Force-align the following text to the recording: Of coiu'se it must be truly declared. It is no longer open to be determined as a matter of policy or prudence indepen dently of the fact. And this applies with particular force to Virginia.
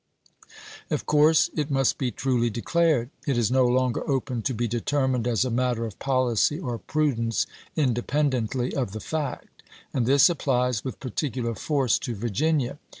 Of 0.89 1.05
coiu'se 1.05 1.51
it 1.55 1.69
must 1.69 1.99
be 1.99 2.09
truly 2.09 2.49
declared. 2.49 3.11
It 3.27 3.37
is 3.37 3.51
no 3.51 3.67
longer 3.67 4.01
open 4.09 4.41
to 4.41 4.53
be 4.55 4.67
determined 4.67 5.27
as 5.27 5.45
a 5.45 5.51
matter 5.51 5.85
of 5.85 5.99
policy 5.99 6.57
or 6.57 6.79
prudence 6.79 7.45
indepen 7.77 8.31
dently 8.31 8.73
of 8.73 8.93
the 8.93 8.99
fact. 8.99 9.61
And 9.93 10.07
this 10.07 10.27
applies 10.27 10.83
with 10.83 10.99
particular 10.99 11.53
force 11.53 11.99
to 11.99 12.15
Virginia. 12.15 12.79